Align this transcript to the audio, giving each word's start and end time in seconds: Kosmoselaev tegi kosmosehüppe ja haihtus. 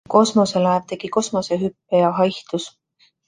Kosmoselaev 0.11 0.87
tegi 0.93 1.09
kosmosehüppe 1.17 2.01
ja 2.01 2.11
haihtus. 2.21 2.69